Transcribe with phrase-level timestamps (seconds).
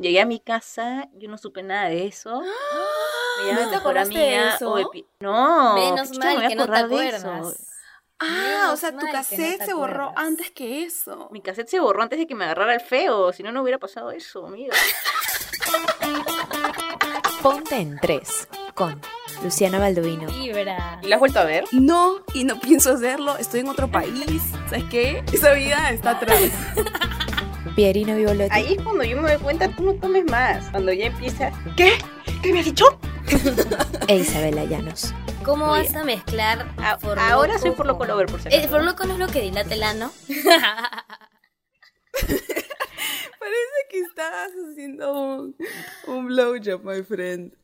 [0.00, 2.40] Llegué a mi casa, yo no supe nada de eso.
[2.40, 4.72] Me llama ¿No te acordaste de eso?
[4.72, 7.66] o epi- No, Menos ¿qué chucha me voy mal a que no te acuerdas.
[8.18, 11.28] Ah, o sea, tu no cassette te se borró antes que eso.
[11.30, 13.78] Mi cassette se borró antes de que me agarrara el feo, si no, no hubiera
[13.78, 14.74] pasado eso, amiga.
[17.42, 19.00] Ponte en 3 con
[19.42, 20.26] Luciana Baldovino.
[20.30, 21.00] Vibra.
[21.02, 21.64] ¿Y la has vuelto a ver?
[21.72, 23.36] No, y no pienso hacerlo.
[23.38, 24.42] Estoy en otro país.
[24.68, 25.24] ¿Sabes qué?
[25.32, 26.40] Esa vida está atrás.
[27.80, 28.50] Pierino Vivolotti.
[28.52, 30.68] Ahí es cuando yo me doy cuenta, tú no tomes más.
[30.70, 31.94] Cuando ya empiezas, ¿qué?
[32.42, 32.84] ¿Qué me has dicho?
[34.06, 35.14] E Isabela Llanos.
[35.44, 38.48] ¿Cómo Muy vas a mezclar A- For ahora Loco soy por loco lover, por si
[38.48, 38.68] Eh, acaso.
[38.68, 40.12] For Loco no es lo que dilata el ano.
[42.12, 45.56] Parece que estás haciendo un,
[46.06, 47.54] un blowjob, my friend.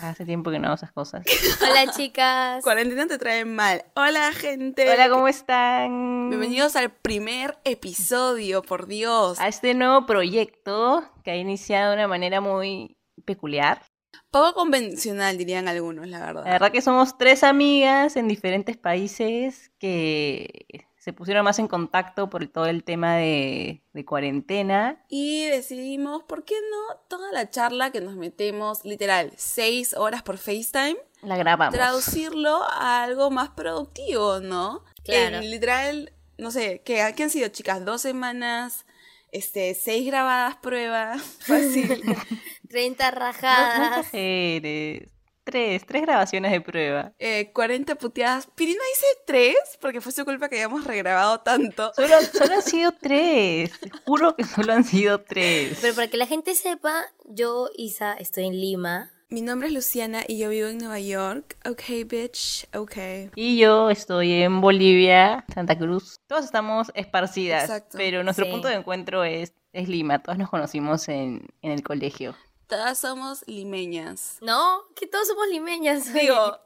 [0.00, 1.24] Hace tiempo que no hago esas cosas.
[1.62, 2.62] Hola, chicas.
[2.64, 3.84] Cuarentena te trae mal.
[3.94, 4.90] Hola, gente.
[4.90, 6.30] Hola, ¿cómo están?
[6.30, 9.38] Bienvenidos al primer episodio, por Dios.
[9.40, 13.82] a este nuevo proyecto que ha iniciado de una manera muy peculiar.
[14.30, 16.44] Poco convencional, dirían algunos, la verdad.
[16.44, 22.28] La verdad que somos tres amigas en diferentes países que se pusieron más en contacto
[22.30, 25.02] por todo el tema de, de cuarentena.
[25.08, 30.36] Y decidimos, ¿por qué no toda la charla que nos metemos, literal, seis horas por
[30.36, 31.74] FaceTime, La grabamos.
[31.74, 34.84] traducirlo a algo más productivo, ¿no?
[35.02, 35.38] Claro.
[35.38, 37.82] En literal, no sé, ¿qué, ¿qué han sido, chicas?
[37.84, 38.84] Dos semanas,
[39.32, 42.02] este, seis grabadas pruebas, fácil.
[42.68, 43.98] 30 No, no rajadas.
[44.00, 45.08] exageres.
[45.44, 47.12] Tres, tres grabaciones de prueba.
[47.18, 48.46] eh, 40 puteadas.
[48.54, 51.92] Pirina dice tres, porque fue su culpa que hayamos regrabado tanto.
[51.94, 53.78] Solo, solo han sido tres.
[53.80, 55.78] Te Juro que solo han sido tres.
[55.80, 59.10] Pero para que la gente sepa, yo, Isa, estoy en Lima.
[59.32, 61.56] Mi nombre es Luciana y yo vivo en Nueva York.
[61.68, 62.96] Ok, bitch, ok.
[63.36, 66.16] Y yo estoy en Bolivia, Santa Cruz.
[66.26, 67.96] Todas estamos esparcidas, Exacto.
[67.96, 68.50] pero nuestro Sí.
[68.50, 70.18] punto de encuentro es, es Lima.
[70.20, 72.34] Todas nos conocimos en, en el colegio.
[72.70, 74.38] Todas somos limeñas.
[74.40, 76.12] No, que todos somos limeñas.
[76.14, 76.56] Digo,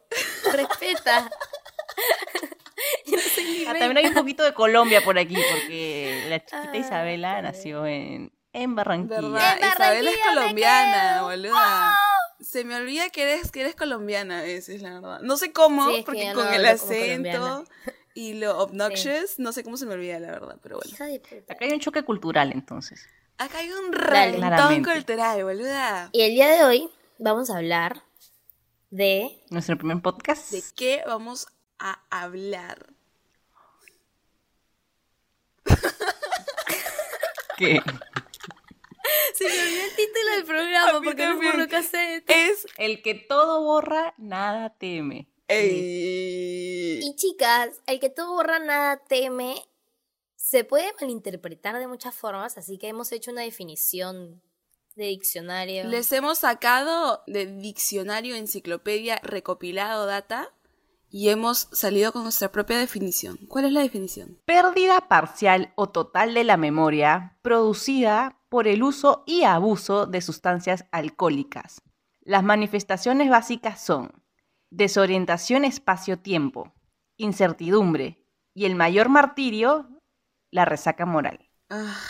[0.52, 1.30] respeta.
[3.06, 3.70] yo no soy limeña.
[3.70, 7.86] Ah, también hay un poquito de Colombia por aquí, porque la chiquita Ah, Isabela nació
[7.86, 9.20] en, en Barranquilla.
[9.22, 9.58] ¿verdad?
[9.58, 11.96] En Isabela es colombiana, boluda.
[12.40, 15.20] Se me olvida que eres, que eres colombiana a veces, la verdad.
[15.22, 17.64] No sé cómo, Sí, porque con no el acento
[18.12, 20.94] y lo obnoxious, no sé cómo se me olvida, la verdad, pero bueno.
[21.48, 23.08] Acá hay un choque cultural, entonces.
[23.38, 24.04] Acá hay un Dale.
[24.06, 24.92] reventón Claramente.
[24.92, 26.08] cultural, boluda.
[26.12, 28.02] Y el día de hoy vamos a hablar
[28.90, 30.50] de Nuestro primer podcast.
[30.52, 32.86] ¿De qué vamos a hablar?
[37.58, 37.80] ¿Qué?
[39.34, 41.52] Se me olvidó el título del programa A mí porque no también.
[41.52, 42.24] borro cassette.
[42.30, 42.66] Es...
[42.78, 45.28] El que todo borra, nada teme.
[45.48, 47.00] Ey.
[47.02, 49.56] Y chicas, el que todo borra nada teme
[50.44, 54.42] se puede malinterpretar de muchas formas, así que hemos hecho una definición
[54.94, 55.84] de diccionario.
[55.84, 60.52] Les hemos sacado de diccionario, enciclopedia, recopilado data
[61.08, 63.38] y hemos salido con nuestra propia definición.
[63.48, 64.38] ¿Cuál es la definición?
[64.44, 70.84] Pérdida parcial o total de la memoria producida por el uso y abuso de sustancias
[70.92, 71.80] alcohólicas.
[72.20, 74.12] Las manifestaciones básicas son
[74.68, 76.74] desorientación espacio-tiempo,
[77.16, 78.22] incertidumbre
[78.52, 79.88] y el mayor martirio,
[80.54, 81.40] la resaca moral.
[81.68, 82.00] Ah,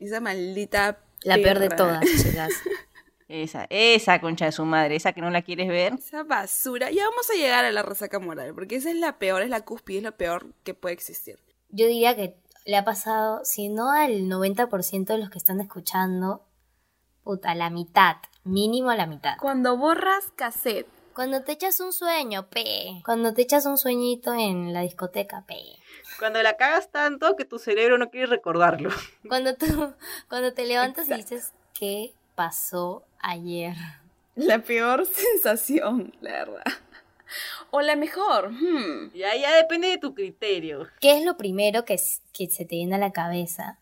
[0.00, 0.98] esa maldita.
[1.24, 2.50] La peor de todas, chicas.
[3.28, 5.92] Esa, esa concha de su madre, esa que no la quieres ver.
[5.92, 6.90] Esa basura.
[6.90, 9.60] Ya vamos a llegar a la resaca moral, porque esa es la peor, es la
[9.60, 11.38] cúspide, es lo peor que puede existir.
[11.68, 16.46] Yo diría que le ha pasado, si no al 90% de los que están escuchando,
[17.24, 19.36] puta, la mitad, mínimo la mitad.
[19.38, 23.02] Cuando borras cassette, Cuando te echas un sueño, pe.
[23.04, 25.56] Cuando te echas un sueñito en la discoteca, pe.
[26.18, 28.90] Cuando la cagas tanto que tu cerebro no quiere recordarlo.
[29.28, 29.94] Cuando tú,
[30.28, 33.74] cuando te levantas y dices, ¿qué pasó ayer?
[34.34, 35.04] la peor
[35.42, 36.64] sensación, la verdad.
[37.70, 38.50] O la mejor.
[38.50, 39.12] hmm.
[39.14, 40.86] Ya, ya depende de tu criterio.
[41.00, 42.18] ¿Qué es lo primero que, se
[42.64, 43.78] te viene a la cabeza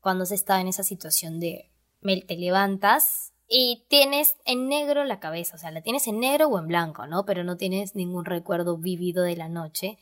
[0.00, 5.20] cuando has estado en esa situación de me- te levantas y tienes en negro la
[5.20, 5.54] cabeza?
[5.54, 7.24] O sea, la tienes en negro o en blanco, ¿no?
[7.24, 9.96] Pero no tienes ningún recuerdo vívido de la noche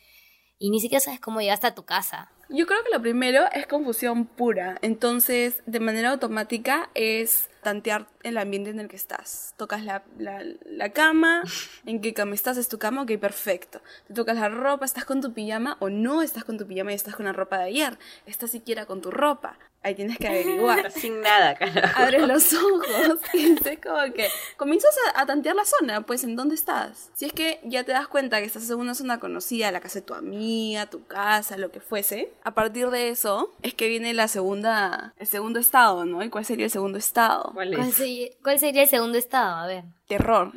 [0.58, 2.30] y ni siquiera sabes cómo llegaste a tu casa.
[2.48, 4.78] Yo creo que lo primero es confusión pura.
[4.82, 9.54] Entonces, de manera automática es tantear el ambiente en el que estás.
[9.56, 11.44] Tocas la, la, la cama,
[11.86, 13.80] en qué cama estás, es tu cama, ok, perfecto.
[14.08, 16.96] Te tocas la ropa, estás con tu pijama o no estás con tu pijama y
[16.96, 17.98] estás con la ropa de ayer.
[18.26, 19.58] Estás siquiera con tu ropa.
[19.84, 20.90] Ahí tienes que averiguar.
[20.92, 22.00] Sin nada, carajo.
[22.00, 26.36] Abres los ojos y es como que comienzas a, a tantear la zona, pues en
[26.36, 27.10] dónde estás.
[27.14, 30.00] Si es que ya te das cuenta que estás en una zona conocida, la casa
[30.00, 34.14] de tu amiga, tu casa, lo que fuese, A partir de eso es que viene
[34.14, 36.24] la segunda, el segundo estado, ¿no?
[36.24, 37.52] ¿Y cuál sería el segundo estado?
[37.54, 37.94] ¿Cuál ¿Cuál es?
[37.94, 39.56] sería, cuál sería el segundo estado?
[39.56, 39.84] A ver.
[40.08, 40.52] Terror.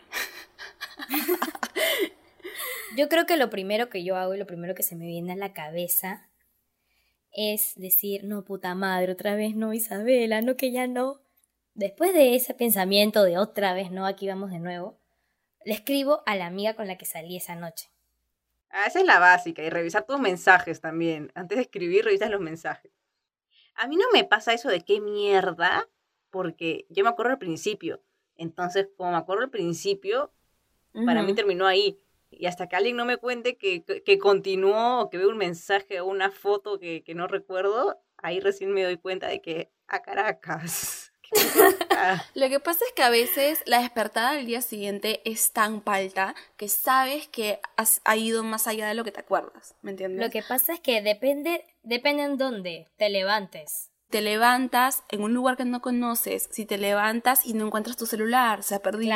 [2.97, 5.33] Yo creo que lo primero que yo hago y lo primero que se me viene
[5.33, 6.29] a la cabeza
[7.31, 11.19] es decir, no, puta madre, otra vez no, Isabela, no que ya no.
[11.73, 14.97] Después de ese pensamiento de otra vez no, aquí vamos de nuevo,
[15.65, 17.89] le escribo a la amiga con la que salí esa noche.
[18.69, 19.63] Ah, esa es la básica.
[19.63, 21.31] Y revisar tus mensajes también.
[21.35, 22.91] Antes de escribir, revisas los mensajes.
[23.75, 25.89] A mí no me pasa eso de qué mierda,
[26.29, 28.01] porque yo me acuerdo al principio.
[28.35, 30.33] Entonces, como me acuerdo al principio,
[31.05, 31.99] para mí terminó ahí.
[32.29, 35.37] Y hasta que alguien no me cuente que, que, que continuó o que veo un
[35.37, 39.71] mensaje o una foto que, que no recuerdo, ahí recién me doy cuenta de que
[39.87, 41.04] a Caracas.
[41.33, 42.25] ¿Qué importa?
[42.33, 46.35] Lo que pasa es que a veces la despertada del día siguiente es tan palta
[46.57, 50.23] que sabes que has ha ido más allá de lo que te acuerdas, ¿me entiendes?
[50.25, 53.89] Lo que pasa es que depende, depende en dónde te levantes.
[54.09, 58.05] te levantas en un lugar que no conoces, si te levantas y no encuentras tu
[58.05, 59.15] celular, se ha perdido.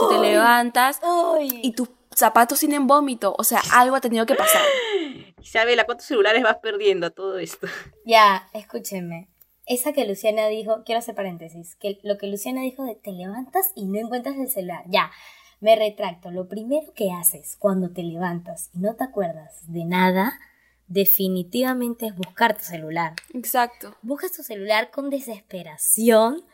[0.00, 1.60] Si te levantas ¡Uy!
[1.62, 4.62] y tus zapatos tienen vómito, o sea, algo ha tenido que pasar.
[5.42, 7.66] Isabela, ¿cuántos celulares vas perdiendo a todo esto?
[8.04, 9.28] Ya, escúchenme.
[9.68, 13.72] Esa que Luciana dijo, quiero hacer paréntesis, que lo que Luciana dijo de te levantas
[13.74, 14.84] y no encuentras el celular.
[14.88, 15.10] Ya,
[15.60, 16.30] me retracto.
[16.30, 20.38] Lo primero que haces cuando te levantas y no te acuerdas de nada,
[20.86, 23.14] definitivamente es buscar tu celular.
[23.34, 23.94] Exacto.
[24.02, 26.44] Buscas tu celular con desesperación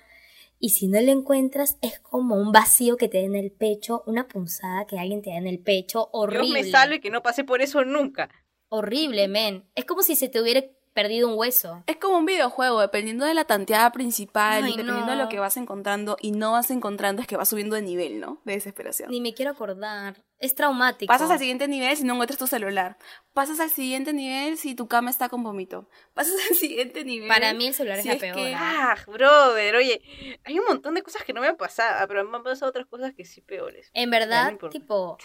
[0.58, 4.02] y si no lo encuentras es como un vacío que te da en el pecho,
[4.06, 6.46] una punzada que alguien te da en el pecho, horrible.
[6.46, 8.28] Dios me salve que no pasé por eso nunca.
[8.70, 9.64] Horrible, men.
[9.74, 10.64] Es como si se te hubiera
[10.94, 11.82] perdido un hueso.
[11.86, 15.38] Es como un videojuego, dependiendo de la tanteada principal Ay, y dependiendo de lo que
[15.40, 18.40] vas encontrando y no vas encontrando, es que vas subiendo de nivel, ¿no?
[18.44, 19.10] De desesperación.
[19.10, 20.24] Ni me quiero acordar.
[20.38, 21.12] Es traumático.
[21.12, 22.96] Pasas al siguiente nivel si no encuentras tu celular.
[23.32, 25.88] Pasas al siguiente nivel si tu cama está con vómito.
[26.14, 27.28] Pasas al siguiente nivel.
[27.28, 28.36] Para mí el celular si es la peor.
[28.36, 28.96] que- ¿ah?
[29.06, 32.42] Brother, oye, hay un montón de cosas que no me han pasado, pero me han
[32.44, 33.90] pasado otras cosas que sí peores.
[33.94, 35.18] En verdad, no tipo,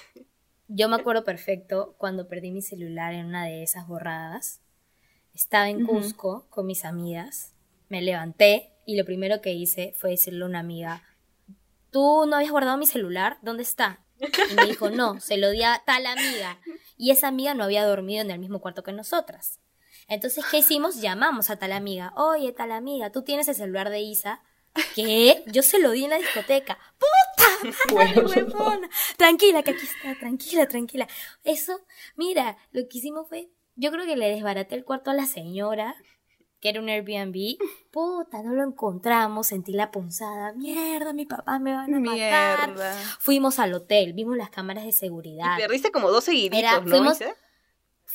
[0.67, 4.61] yo me acuerdo perfecto cuando perdí mi celular en una de esas borradas.
[5.33, 5.85] Estaba en.
[5.85, 7.53] Cusco con mis amigas.
[7.87, 11.03] Me levanté y lo primero que hice fue decirle a una amiga,
[11.91, 13.37] ¿tú no habías guardado mi celular?
[13.41, 14.03] ¿Dónde está?
[14.19, 16.59] Y me dijo, no, se lo di a tal amiga.
[16.97, 19.59] Y esa amiga no había dormido en el mismo cuarto que nosotras.
[20.07, 21.01] Entonces, ¿qué hicimos?
[21.01, 22.13] Llamamos a tal amiga.
[22.15, 24.41] Oye, tal amiga, ¿tú tienes el celular de Isa?
[24.95, 25.43] ¿Qué?
[25.47, 26.77] Yo se lo di en la discoteca.
[26.97, 27.93] ¡Puta!
[27.93, 28.89] madre, huevona!
[29.17, 31.07] Tranquila, que aquí está, tranquila, tranquila.
[31.43, 31.79] Eso,
[32.15, 33.49] mira, lo que hicimos fue,
[33.79, 35.95] yo creo que le desbaraté el cuarto a la señora,
[36.59, 37.57] que era un Airbnb.
[37.91, 40.53] Puta, no lo encontramos, sentí la punzada.
[40.53, 42.67] Mierda, mi papá me van a matar.
[42.69, 42.93] Mierda.
[43.19, 45.57] Fuimos al hotel, vimos las cámaras de Y seguridad.
[45.57, 46.87] perdiste como dos seguiditos, Era- ¿no?
[46.89, 47.19] fuimos-?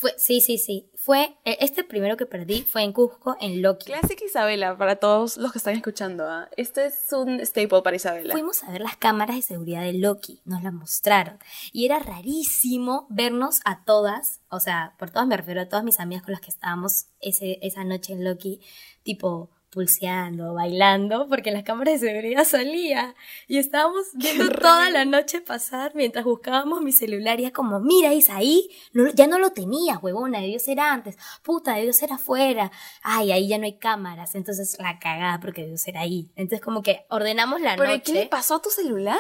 [0.05, 0.91] Fue, sí, sí, sí.
[0.97, 3.87] Fue, eh, este primero que perdí fue en Cusco, en Loki.
[3.87, 6.29] Clásica Isabela para todos los que están escuchando.
[6.29, 6.51] ¿ah?
[6.59, 8.33] Este es un staple para Isabela.
[8.33, 11.39] Fuimos a ver las cámaras de seguridad de Loki, nos las mostraron.
[11.73, 15.99] Y era rarísimo vernos a todas, o sea, por todas me refiero a todas mis
[15.99, 18.61] amigas con las que estábamos ese, esa noche en Loki,
[19.05, 23.15] tipo pulseando, bailando, porque en las cámaras de seguridad salía.
[23.49, 27.41] Y estábamos viendo toda la noche pasar mientras buscábamos mi celular.
[27.41, 31.19] Y era como, mira, es ahí, no, ya no lo tenía, huevona, debió ser antes,
[31.43, 32.71] puta, debió ser afuera.
[33.03, 36.31] Ay, ahí ya no hay cámaras, entonces la cagada porque debió ser ahí.
[36.37, 38.03] Entonces como que ordenamos la ¿Pero noche.
[38.05, 39.19] qué le pasó a tu celular?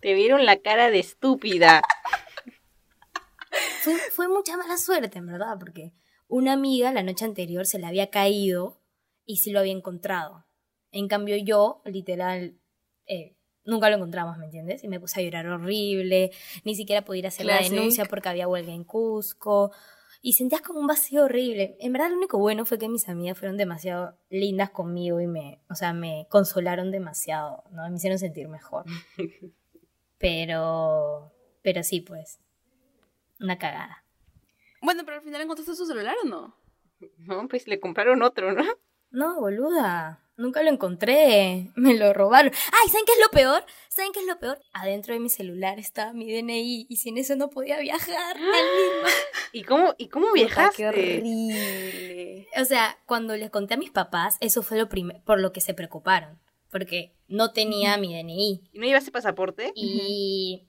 [0.00, 1.82] Te vieron la cara de estúpida.
[3.82, 5.92] Fue, fue mucha mala suerte, en verdad, porque
[6.28, 8.81] una amiga la noche anterior se le había caído
[9.26, 10.44] y sí lo había encontrado.
[10.90, 12.58] En cambio yo, literal,
[13.06, 14.84] eh, nunca lo encontramos, ¿me entiendes?
[14.84, 16.32] Y me puse a llorar horrible,
[16.64, 19.72] ni siquiera podía ir a hacer la denuncia porque había huelga en Cusco.
[20.24, 21.76] Y sentías como un vacío horrible.
[21.80, 25.60] En verdad lo único bueno fue que mis amigas fueron demasiado lindas conmigo y me,
[25.68, 27.88] o sea, me consolaron demasiado, ¿no?
[27.90, 28.84] Me hicieron sentir mejor.
[30.18, 32.38] Pero, pero sí, pues,
[33.40, 34.04] una cagada.
[34.80, 36.56] Bueno, pero al final encontraste tu celular o no?
[37.18, 38.62] No, pues le compraron otro, ¿no?
[39.12, 40.18] No, boluda.
[40.36, 41.70] Nunca lo encontré.
[41.76, 42.50] Me lo robaron.
[42.72, 42.88] ¡Ay!
[42.88, 43.64] ¿Saben qué es lo peor?
[43.88, 44.58] ¿Saben qué es lo peor?
[44.72, 48.36] Adentro de mi celular estaba mi DNI y sin eso no podía viajar.
[49.52, 50.76] ¿Y cómo, y cómo viajaste?
[50.76, 52.48] qué horrible.
[52.58, 55.60] O sea, cuando les conté a mis papás, eso fue lo primero por lo que
[55.60, 56.40] se preocuparon.
[56.70, 58.62] Porque no tenía mi DNI.
[58.72, 59.72] ¿Y no llevaste pasaporte?
[59.74, 60.66] Y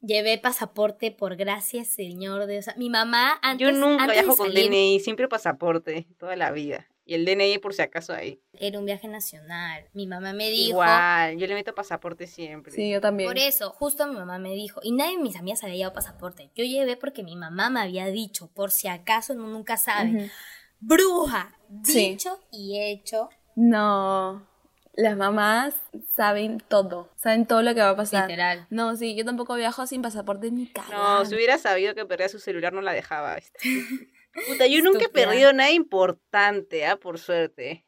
[0.00, 2.66] llevé pasaporte por gracias, señor Dios.
[2.76, 6.86] Mi mamá antes, Yo nunca antes de viajo con DNI, siempre pasaporte, toda la vida.
[7.04, 8.40] Y el DNI por si acaso ahí.
[8.52, 9.84] Era un viaje nacional.
[9.92, 10.70] Mi mamá me dijo...
[10.70, 12.72] Igual, yo le meto pasaporte siempre.
[12.72, 13.28] Sí, yo también.
[13.28, 16.50] Por eso, justo mi mamá me dijo, y nadie de mis amigas había llevado pasaporte.
[16.54, 20.30] Yo llevé porque mi mamá me había dicho, por si acaso uno nunca sabe.
[20.78, 21.56] Bruja.
[21.82, 22.10] Sí.
[22.10, 23.30] Dicho y hecho.
[23.56, 24.46] No.
[24.94, 25.74] Las mamás
[26.14, 27.08] saben todo.
[27.16, 28.28] Saben todo lo que va a pasar.
[28.28, 28.66] Literal.
[28.68, 30.88] No, sí, yo tampoco viajo sin pasaporte ni cara.
[30.90, 33.34] No, si hubiera sabido que perdía su celular no la dejaba.
[33.36, 33.58] ¿viste?
[34.48, 36.96] Puta, yo nunca he perdido nada importante, ¿ah?
[36.96, 37.84] Por suerte.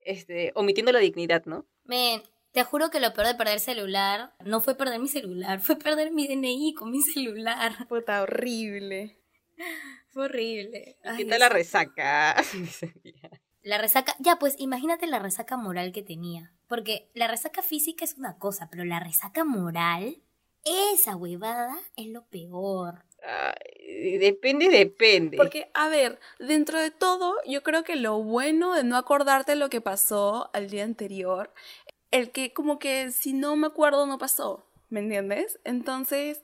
[0.00, 1.66] Este, omitiendo la dignidad, ¿no?
[1.84, 5.76] Men, te juro que lo peor de perder celular no fue perder mi celular, fue
[5.76, 7.72] perder mi DNI con mi celular.
[7.88, 9.18] Puta, horrible.
[10.08, 10.98] Fue horrible.
[11.02, 12.36] ¿Qué Ay, tal la resaca?
[13.60, 16.54] La resaca, ya pues imagínate la resaca moral que tenía.
[16.68, 20.22] Porque la resaca física es una cosa, pero la resaca moral,
[20.64, 23.04] esa huevada es lo peor.
[23.22, 25.36] Ay, depende, depende.
[25.36, 29.68] Porque, a ver, dentro de todo, yo creo que lo bueno de no acordarte lo
[29.70, 31.52] que pasó al día anterior,
[32.10, 35.58] el que como que si no me acuerdo no pasó, ¿me entiendes?
[35.64, 36.42] Entonces,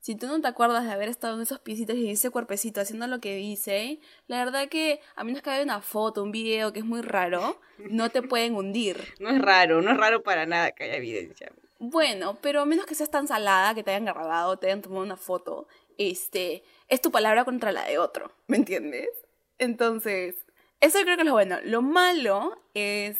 [0.00, 3.06] si tú no te acuerdas de haber estado en esos piecitos y ese cuerpecito haciendo
[3.06, 6.80] lo que hice, la verdad que a menos que haya una foto, un video que
[6.80, 8.96] es muy raro, no te pueden hundir.
[9.20, 11.52] No es raro, no es raro para nada que haya evidencia.
[11.80, 15.02] Bueno, pero a menos que seas tan salada que te hayan grabado, te hayan tomado
[15.02, 19.08] una foto, este, es tu palabra contra la de otro, ¿me entiendes?
[19.58, 20.46] Entonces,
[20.80, 21.58] eso creo que es lo bueno.
[21.64, 23.18] Lo malo es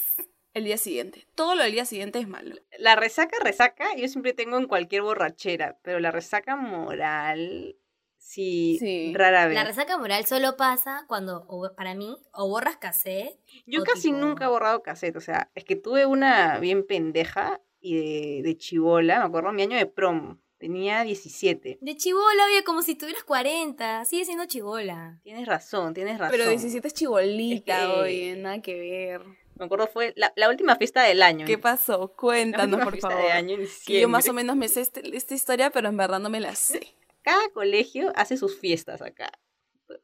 [0.55, 1.27] el día siguiente.
[1.35, 2.57] Todo lo del día siguiente es malo.
[2.79, 7.77] La resaca, resaca, yo siempre tengo en cualquier borrachera, pero la resaca moral,
[8.17, 9.13] sí, Sí.
[9.15, 9.55] rara vez.
[9.55, 13.39] La resaca moral solo pasa cuando, o para mí, o borras cassette.
[13.67, 17.61] Yo casi tipo- nunca he borrado cassette, o sea, es que tuve una bien pendeja
[17.81, 21.79] y de, de chivola, me acuerdo mi año de prom, tenía 17.
[21.81, 24.05] De chivola, oye, como si tuvieras 40.
[24.05, 25.21] Sigue siendo chivola.
[25.23, 26.37] Tienes razón, tienes razón.
[26.37, 29.23] Pero 17 es chibolita, Es que- oye, nada que ver.
[29.57, 31.45] Me acuerdo fue la, la última fiesta del año.
[31.47, 32.13] ¿Qué pasó?
[32.13, 33.25] La Cuéntanos, última por fiesta favor.
[33.25, 34.01] de año en Que diciembre.
[34.03, 36.55] yo más o menos me sé este- esta historia, pero en verdad no me la
[36.55, 36.95] sé.
[37.23, 39.33] Cada colegio hace sus fiestas acá.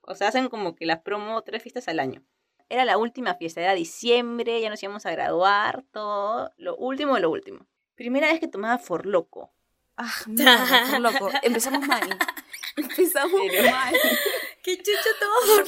[0.02, 2.24] O sea, hacen como que las promo tres fiestas al año.
[2.68, 6.50] Era la última fiesta, era diciembre, ya nos íbamos a graduar, todo.
[6.56, 7.66] Lo último de lo último.
[7.94, 9.52] Primera vez que tomaba Forloco.
[9.96, 11.30] Ah, mierda, loco.
[11.42, 12.18] Empezamos mal.
[12.76, 13.32] Empezamos
[13.70, 13.94] mal.
[14.62, 15.64] ¿Qué chucho todo?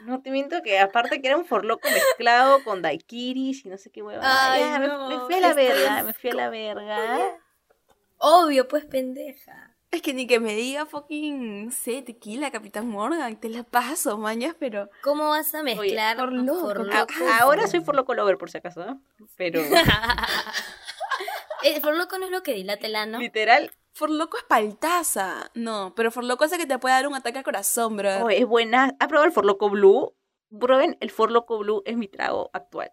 [0.00, 3.90] No te miento que aparte que era un Forloco mezclado con daiquiris y no sé
[3.90, 4.22] qué hueva.
[4.24, 7.36] Ay, Ya, me- no, me, fui a la verga, me fui a la verga.
[8.18, 9.74] Obvio, pues pendeja.
[9.90, 14.18] Es que ni que me diga fucking, no sé, tequila, Capitán Morgan, te la paso,
[14.18, 14.90] mañas, pero...
[15.02, 18.84] ¿Cómo vas a mezclar por loco, Forloco con- ahora soy Forloco lover por si acaso,
[18.84, 19.00] ¿no?
[19.36, 19.62] Pero
[21.76, 23.18] Eh, Forloco no es lo que dilata el ano.
[23.18, 25.50] literal, Forloco es paltaza.
[25.54, 28.24] No, pero Forloco es el que te puede dar un ataque al corazón, bro.
[28.24, 28.96] oh, es buena.
[29.00, 30.14] ¿Ha probado el Forloco Blue?
[30.58, 32.92] Prueben, el Forloco Blue es mi trago actual.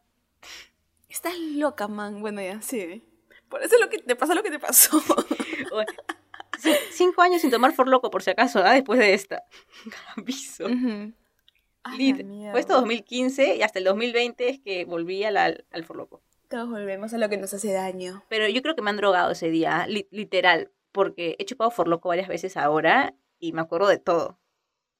[1.08, 2.20] Estás loca, man.
[2.22, 3.04] Bueno, ya, sí.
[3.50, 5.00] Por eso es lo que te pasa lo que te pasó.
[6.92, 8.74] Cinco años sin tomar Forloco, por si acaso, ¿ah?
[8.74, 9.44] después de esta.
[10.18, 10.66] Aviso.
[11.84, 12.52] Ay, Lit- la mierda.
[12.52, 16.22] Fue esto 2015 y hasta el 2020 es que volví a la- al Forloco.
[16.56, 18.24] Todos volvemos a lo que nos hace daño.
[18.30, 22.08] Pero yo creo que me han drogado ese día, li- literal, porque he chupado Forloco
[22.08, 24.40] varias veces ahora y me acuerdo de todo.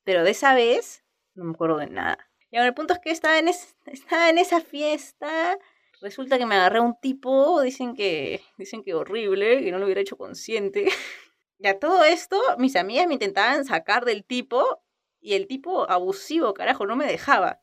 [0.04, 2.30] Pero de esa vez no me acuerdo de nada.
[2.52, 5.58] Y ahora el punto es que estaba en, es- estaba en esa fiesta.
[6.02, 9.86] Resulta que me agarré a un tipo, dicen que, dicen que horrible, que no lo
[9.86, 10.90] hubiera hecho consciente.
[11.58, 14.84] Y a todo esto, mis amigas me intentaban sacar del tipo
[15.22, 17.62] y el tipo abusivo, carajo, no me dejaba.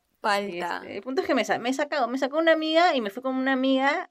[0.83, 3.23] Este, el punto es que me, he sacado, me sacó una amiga y me fui
[3.23, 4.11] con una amiga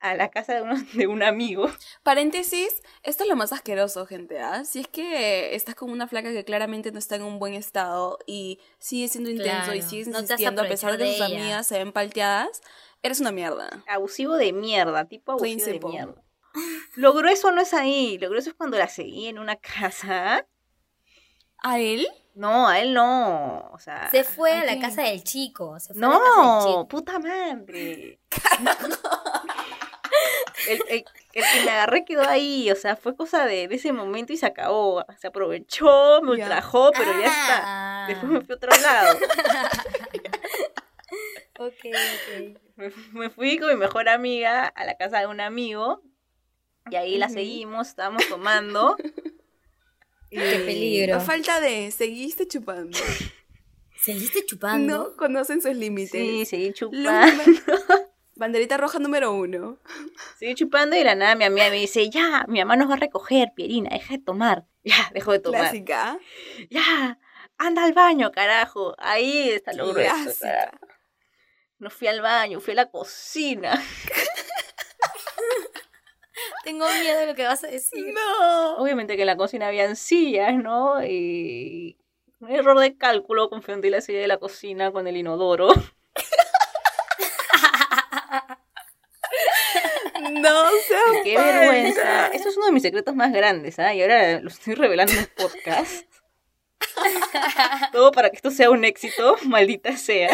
[0.00, 1.70] a la casa de, uno, de un amigo.
[2.02, 4.64] Paréntesis, esto es lo más asqueroso, gente, ¿ah?
[4.64, 8.18] Si es que estás con una flaca que claramente no está en un buen estado
[8.26, 11.78] y sigue siendo intenso y sigues no insistiendo a pesar de que sus amigas se
[11.78, 12.62] ven palteadas,
[13.02, 13.84] eres una mierda.
[13.86, 16.24] Abusivo de mierda, tipo abusivo de mierda.
[16.96, 20.46] Lo grueso no es ahí, lo grueso es cuando la seguí en una casa.
[21.62, 22.08] ¿A él?
[22.34, 23.70] No, a él no.
[23.72, 24.08] O sea.
[24.10, 24.82] Se fue a ¿a la quién?
[24.82, 25.78] casa del chico.
[25.80, 26.88] Se fue a la casa del No, chico.
[26.88, 28.20] puta madre.
[30.68, 33.92] El, el- el que me agarré quedó ahí, o sea, fue cosa de, de ese
[33.92, 35.04] momento y se acabó.
[35.18, 37.60] Se aprovechó, me ultrajó, pero ya está.
[37.62, 39.18] Ah, Después me fui a otro lado.
[41.58, 42.58] Ok, ok.
[42.76, 46.00] Me, fu- me fui con mi mejor amiga a la casa de un amigo
[46.90, 48.96] y ahí la seguimos, estábamos tomando.
[50.30, 51.16] Qué peligro.
[51.16, 52.98] A falta de, seguiste chupando.
[54.00, 54.98] ¿Seguiste chupando?
[54.98, 56.12] No conocen sus límites.
[56.12, 57.42] Sí, seguí chupando.
[58.36, 59.78] Banderita roja número uno.
[60.38, 62.94] Seguí chupando y de la nada mi amiga me dice, ya, mi mamá nos va
[62.94, 64.66] a recoger, Pierina, deja de tomar.
[64.82, 65.60] Ya, dejo de tomar.
[65.60, 66.18] Clásica.
[66.70, 67.18] Ya,
[67.58, 68.94] anda al baño, carajo.
[68.96, 70.78] Ahí está lo grueso, carajo.
[71.78, 73.72] No fui al baño, fui a la cocina.
[76.64, 78.14] Tengo miedo de lo que vas a decir.
[78.14, 78.76] No.
[78.76, 81.04] Obviamente que en la cocina habían sillas, ¿no?
[81.04, 81.98] Y
[82.40, 85.72] Un error de cálculo, confundí la silla de la cocina con el inodoro.
[90.32, 92.28] No se ¡Qué vergüenza!
[92.28, 93.94] Esto es uno de mis secretos más grandes, ¿ah?
[93.94, 96.06] Y ahora lo estoy revelando en el podcast.
[97.92, 100.30] Todo para que esto sea un éxito, maldita sea.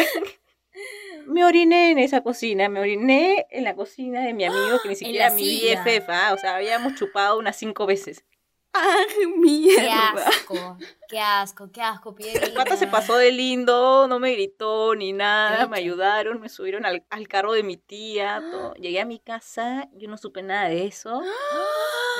[1.27, 4.95] Me oriné en esa cocina, me oriné en la cocina de mi amigo que ni
[4.97, 5.59] siquiera mi.
[5.61, 6.33] BFF, ¿ah?
[6.33, 8.23] O sea, habíamos chupado unas cinco veces.
[8.73, 10.25] ¡Ay, Qué mierda!
[10.27, 12.15] asco, qué asco, qué asco,
[12.45, 16.85] El pata se pasó de lindo, no me gritó ni nada, me ayudaron, me subieron
[16.85, 18.73] al, al carro de mi tía, todo.
[18.79, 21.21] Llegué a mi casa, yo no supe nada de eso.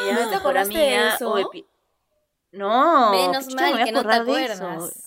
[0.03, 1.35] Me ¿No te acordaste de eso?
[1.35, 1.65] de
[2.51, 5.03] No, Menos ¿qué mal a que no te acuerdas.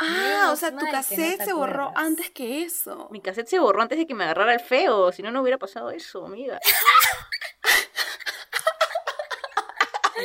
[0.00, 3.08] Ah, Menos o sea, tu no cassette te se borró antes que eso.
[3.10, 5.58] Mi cassette se borró antes de que me agarrara el feo, si no, no hubiera
[5.58, 6.58] pasado eso, amiga.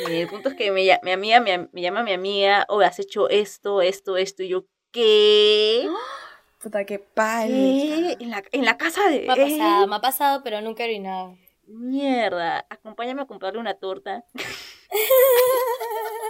[0.08, 2.98] Y el punto es que me, mi amiga me, me llama mi amiga, o has
[2.98, 5.88] hecho esto, esto, esto, y yo, ¿qué?
[6.62, 7.04] Puta, qué ¿Qué?
[7.14, 8.16] pálida.
[8.18, 9.90] En la, en la casa de Me ha pasado, él.
[9.90, 11.36] me ha pasado, pero nunca he orinado.
[11.66, 14.24] Mierda, acompáñame a comprarle una torta.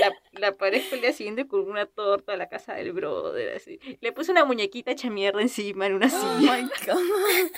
[0.00, 3.78] La, la parezco el día siguiente con una torta a la casa del brother, así.
[4.00, 6.56] Le puse una muñequita hecha mierda encima en una Oh silla.
[6.56, 7.50] my god.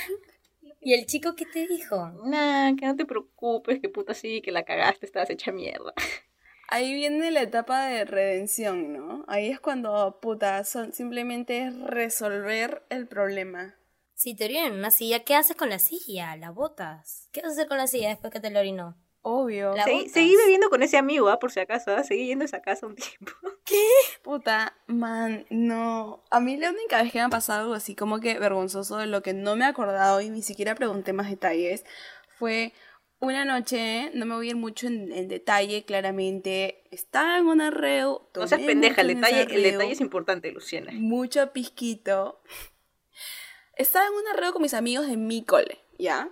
[0.81, 2.09] ¿Y el chico qué te dijo?
[2.25, 5.93] Nah, que no te preocupes, que puta sí, que la cagaste, estabas hecha mierda.
[6.69, 9.25] Ahí viene la etapa de redención, ¿no?
[9.29, 13.77] Ahí es cuando, puta, son, simplemente es resolver el problema.
[14.15, 16.37] Si te orinan en una silla, ¿qué haces con la silla?
[16.37, 17.29] ¿La botas?
[17.33, 18.97] ¿Qué vas a hacer con la silla después que te la orinó?
[19.23, 19.75] Obvio.
[20.09, 21.39] Seguí, bebiendo con ese amigo, ¿ah?
[21.39, 22.03] por si acaso, ¿ah?
[22.05, 23.33] seguí yendo a esa casa un tiempo.
[24.23, 26.25] Puta, man, no.
[26.31, 29.07] A mí la única vez que me ha pasado algo así como que vergonzoso de
[29.07, 31.85] lo que no me he acordado y ni siquiera pregunté más detalles
[32.39, 32.73] fue
[33.21, 36.85] una noche, no me voy a ir mucho en, en detalle, claramente.
[36.91, 38.23] Estaba en una reu.
[38.35, 40.91] No seas pendeja, el detalle, el reu, detalle es importante, Luciana.
[40.95, 42.41] Mucho pisquito.
[43.77, 46.31] Estaba en una reu con mis amigos de mi cole, ¿ya?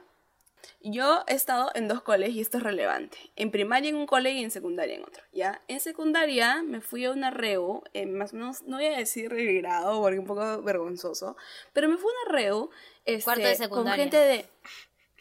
[0.80, 3.18] Yo he estado en dos coles y esto es relevante.
[3.36, 5.60] En primaria en un cole y en secundaria en otro, ¿ya?
[5.66, 9.32] En secundaria me fui a una reu, eh, más o menos, no voy a decir
[9.32, 11.36] el grado porque es un poco vergonzoso,
[11.72, 12.70] pero me fui a una reu
[13.04, 14.48] este, Cuarto de con gente de...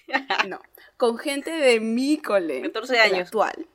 [0.47, 0.61] No,
[0.95, 2.61] con gente de mi cole.
[2.61, 3.27] 14 el años.
[3.27, 3.67] Actual.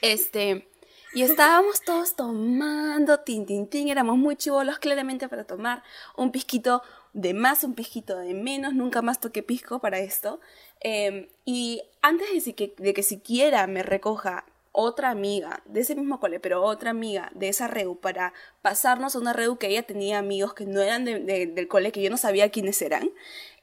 [0.00, 0.68] Este...
[1.14, 5.82] Y estábamos todos tomando tin tin tin, éramos muy chivolos claramente para tomar
[6.16, 6.82] un pisquito
[7.20, 10.40] de más, un pisquito de menos, nunca más toqué pisco para esto.
[10.80, 16.20] Eh, y antes de, que, de que siquiera me recoja otra amiga de ese mismo
[16.20, 20.18] cole, pero otra amiga de esa reu para pasarnos a una reu que ella tenía
[20.18, 23.10] amigos que no eran de- de- del cole, que yo no sabía quiénes eran,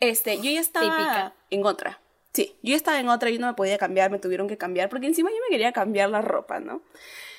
[0.02, 1.34] este, yo ya estaba Típica.
[1.52, 2.00] en otra.
[2.34, 4.90] Sí, yo ya estaba en otra, yo no me podía cambiar, me tuvieron que cambiar,
[4.90, 6.82] porque encima yo me quería cambiar la ropa, ¿no?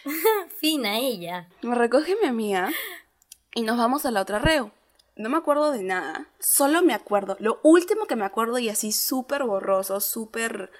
[0.58, 1.48] Fina ella.
[1.60, 2.70] Me recoge mi amiga
[3.54, 4.70] y nos vamos a la otra reo.
[5.16, 8.92] No me acuerdo de nada, solo me acuerdo, lo último que me acuerdo y así
[8.92, 10.70] súper borroso, súper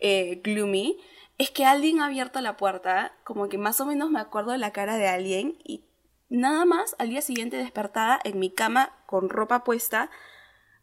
[0.00, 0.98] eh, gloomy,
[1.36, 4.58] es que alguien ha abierto la puerta, como que más o menos me acuerdo de
[4.58, 5.84] la cara de alguien y
[6.30, 10.10] nada más al día siguiente despertada en mi cama con ropa puesta,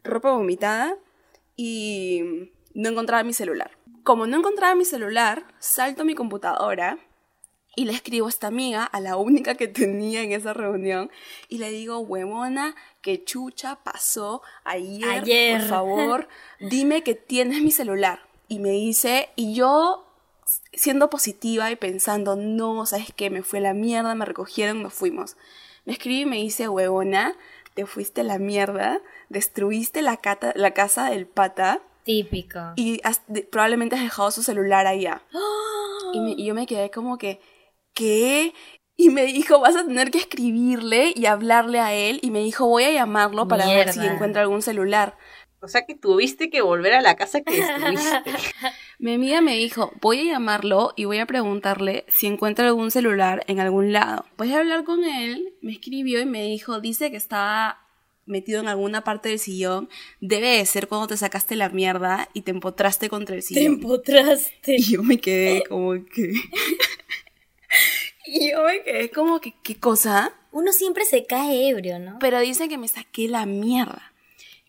[0.04, 0.96] ropa vomitada
[1.56, 3.72] y no encontraba mi celular.
[4.04, 6.98] Como no encontraba mi celular, salto a mi computadora
[7.80, 11.10] y le escribo a esta amiga, a la única que tenía en esa reunión,
[11.48, 15.60] y le digo, huevona, que chucha pasó ayer, Ayer.
[15.60, 16.28] por favor,
[16.60, 18.20] dime que tienes mi celular.
[18.48, 20.04] Y me dice, y yo
[20.74, 23.30] siendo positiva y pensando, no, ¿sabes qué?
[23.30, 25.36] Me fue la mierda, me recogieron, nos fuimos.
[25.86, 27.34] Me escribe y me dice, huevona,
[27.74, 32.58] te fuiste la mierda, destruiste la, cata- la casa del pata Típico.
[32.76, 35.22] y has- probablemente has dejado su celular allá.
[36.12, 37.40] Y, me- y yo me quedé como que,
[37.94, 38.52] ¿qué?
[38.96, 42.20] Y me dijo, vas a tener que escribirle y hablarle a él.
[42.22, 45.16] Y me dijo, voy a llamarlo para ver si encuentra algún celular.
[45.62, 48.30] O sea que tuviste que volver a la casa que destruiste.
[48.98, 53.44] Mi amiga me dijo, voy a llamarlo y voy a preguntarle si encuentra algún celular
[53.46, 54.24] en algún lado.
[54.36, 57.86] Voy a hablar con él, me escribió y me dijo, dice que estaba
[58.26, 59.88] metido en alguna parte del sillón.
[60.20, 63.74] Debe de ser cuando te sacaste la mierda y te empotraste contra el Te sillón.
[63.74, 64.76] empotraste.
[64.76, 66.32] Y yo me quedé como que...
[68.30, 70.32] y yo me quedé como que, ¿qué cosa?
[70.52, 72.18] Uno siempre se cae ebrio, ¿no?
[72.20, 74.12] Pero dice que me saqué la mierda.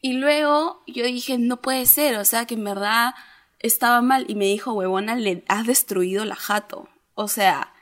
[0.02, 3.14] Y luego yo dije, no puede ser, o sea que en verdad
[3.60, 4.26] estaba mal.
[4.28, 6.90] Y me dijo, huevona, le has destruido la jato.
[7.14, 7.74] O sea,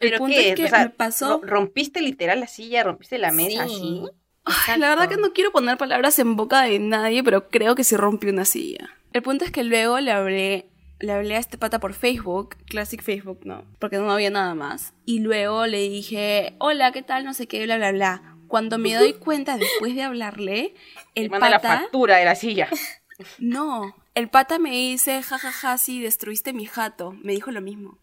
[0.00, 0.48] el ¿Pero punto qué?
[0.50, 1.38] es que O sea, me pasó...
[1.40, 2.82] ro- ¿Rompiste literal la silla?
[2.82, 3.74] ¿Rompiste la mesa Sí.
[3.74, 4.02] así?
[4.44, 7.84] Ay, la verdad que no quiero poner palabras en boca de nadie, pero creo que
[7.84, 8.90] sí rompí una silla.
[9.12, 10.66] El punto es que luego le hablé
[11.02, 13.64] le hablé a este pata por Facebook, Classic Facebook, ¿no?
[13.78, 14.94] Porque no había nada más.
[15.04, 17.24] Y luego le dije, hola, ¿qué tal?
[17.24, 18.36] No sé qué, bla, bla, bla.
[18.46, 20.74] Cuando me doy cuenta después de hablarle,
[21.14, 21.80] el manda la pata...
[21.80, 22.68] factura de la silla.
[23.38, 27.12] No, el pata me dice, jajaja, sí, destruiste mi jato.
[27.22, 27.98] Me dijo lo mismo.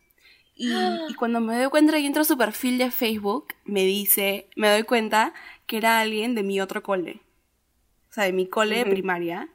[0.56, 0.72] Y,
[1.10, 4.70] y cuando me doy cuenta y entro a su perfil de Facebook, me dice, me
[4.70, 5.34] doy cuenta
[5.66, 7.22] que era alguien de mi otro cole.
[8.10, 8.92] O sea, de mi cole de Ujú.
[8.92, 9.50] primaria.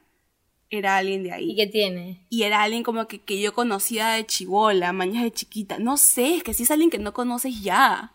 [0.71, 1.53] Era alguien de ahí.
[1.53, 2.27] ¿Y qué tiene?
[2.31, 5.79] Y era alguien como que, que yo conocía de chivola, mañas de chiquita.
[5.79, 8.13] No sé, es que si es alguien que no conoces ya.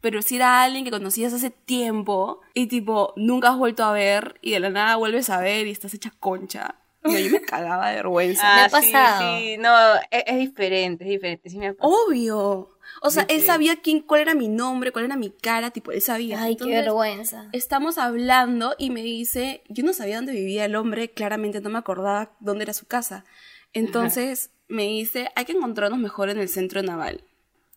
[0.00, 4.38] Pero si era alguien que conocías hace tiempo y tipo, nunca has vuelto a ver
[4.42, 6.76] y de la nada vuelves a ver y estás hecha concha.
[7.02, 8.42] No, yo me cagaba de vergüenza.
[8.54, 9.38] Me ha Ah, sí, pasado.
[9.38, 11.48] sí, no, es, es diferente, es diferente.
[11.50, 11.92] Sí me ha pasado.
[12.08, 12.68] Obvio.
[13.02, 16.00] O sea, él sabía quién, cuál era mi nombre, cuál era mi cara, tipo, él
[16.00, 16.42] sabía.
[16.42, 17.48] Ay, qué vergüenza.
[17.52, 21.78] Estamos hablando y me dice, yo no sabía dónde vivía el hombre, claramente no me
[21.78, 23.24] acordaba dónde era su casa.
[23.72, 27.22] Entonces me dice, hay que encontrarnos mejor en el centro naval,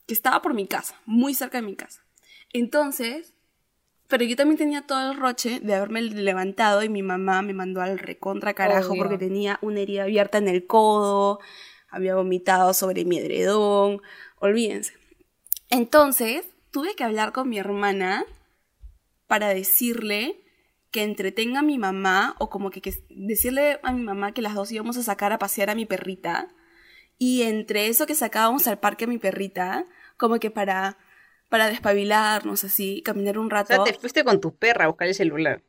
[0.08, 2.03] que estaba por mi casa, muy cerca de mi casa.
[2.51, 3.34] Entonces,
[4.08, 7.82] pero yo también tenía todo el roche de haberme levantado y mi mamá me mandó
[7.82, 9.03] al recontra carajo Obvio.
[9.03, 11.39] porque tenía una herida abierta en el codo,
[11.89, 14.01] había vomitado sobre mi edredón,
[14.39, 14.98] olvídense.
[15.69, 18.25] Entonces, tuve que hablar con mi hermana
[19.27, 20.41] para decirle
[20.91, 24.55] que entretenga a mi mamá o como que, que decirle a mi mamá que las
[24.55, 26.49] dos íbamos a sacar a pasear a mi perrita
[27.19, 29.86] y entre eso que sacábamos al parque a mi perrita
[30.17, 30.97] como que para
[31.49, 35.08] para despabilarnos así caminar un O rato sea, te fuiste con tu perra a buscar
[35.08, 35.63] el celular.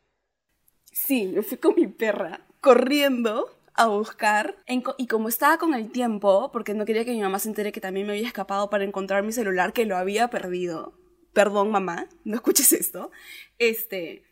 [0.93, 4.57] Sí, me fui con mi perra corriendo a buscar.
[4.67, 7.73] En y como estaba con el tiempo, porque no quería que mi mamá se entere
[7.73, 10.95] que también me había escapado para encontrar mi celular, que lo había perdido.
[11.33, 13.11] Perdón, mamá, no escuches esto.
[13.59, 14.25] Este,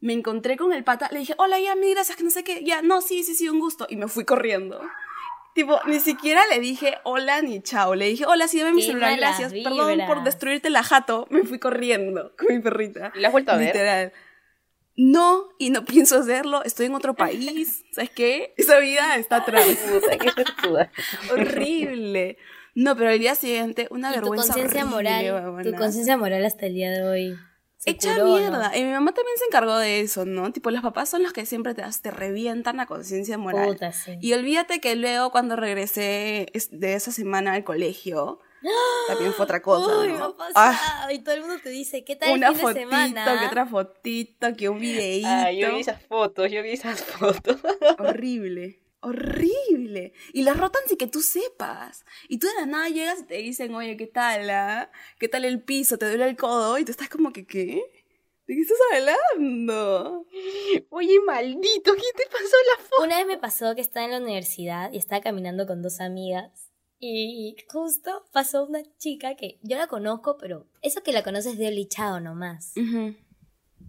[0.00, 2.64] me encontré con el pata, le dije, hola, ya, mil gracias, que no sé qué,
[2.64, 3.86] ya, no, sí, sí, sí, un gusto.
[3.88, 4.80] Y me fui corriendo.
[5.54, 7.94] Tipo, ni siquiera le dije hola ni chao.
[7.94, 9.52] Le dije, hola, sí, dame mi celular, gracias.
[9.52, 11.26] Perdón por destruirte la jato.
[11.30, 13.12] Me fui corriendo con mi perrita.
[13.16, 13.66] ¿La has vuelto a ver?
[13.74, 14.12] Literal.
[15.02, 16.62] No, y no pienso hacerlo.
[16.62, 17.84] Estoy en otro país.
[17.92, 18.52] ¿Sabes qué?
[18.58, 19.64] Esa vida está atrás.
[21.30, 22.36] Horrible.
[22.74, 26.66] No, pero el día siguiente, una Y tu vergüenza conciencia moral, tu conciencia moral hasta
[26.66, 27.36] el día de hoy.
[27.78, 28.36] se Hecha curó, ¿no?
[28.38, 28.76] mierda.
[28.76, 30.52] Y mi mamá también se encargó de eso, ¿no?
[30.52, 33.68] Tipo, los papás son los que siempre te, te revientan la conciencia moral.
[33.68, 34.18] Puta, sí.
[34.20, 38.40] Y olvídate que luego cuando regresé es- de esa semana al colegio,
[39.08, 40.34] también fue otra cosa, Uy, ¿no?
[40.36, 41.08] me ha Ah.
[41.12, 43.38] Y todo el mundo te dice, ¿qué tal una el fin de fotito, semana?
[43.40, 45.28] que otra fotito, que un videíto.
[45.30, 47.56] Ah, yo vi esas fotos, yo vi esas fotos.
[47.98, 48.80] Horrible.
[49.02, 50.12] Horrible.
[50.34, 52.04] Y las rotan sin que tú sepas.
[52.28, 54.50] Y tú de la nada llegas y te dicen, oye, ¿qué tal?
[54.50, 54.90] ah?
[55.18, 55.96] ¿Qué tal el piso?
[55.96, 56.78] ¿Te duele el codo?
[56.78, 57.82] Y tú estás como que, ¿qué?
[58.46, 60.26] ¿De qué estás hablando?
[60.90, 63.02] Oye, maldito, ¿quién te pasó la foto?
[63.04, 66.69] Una vez me pasó que estaba en la universidad y estaba caminando con dos amigas.
[67.02, 71.68] Y justo pasó una chica que yo la conozco, pero eso que la conoces de
[71.68, 72.74] Olichao nomás.